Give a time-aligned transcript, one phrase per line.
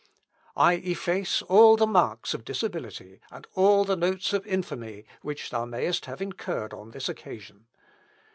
[0.57, 5.65] I efface all the marks of disability, and all the notes of infamy which thou
[5.65, 7.67] mayest have incurred on this occasion.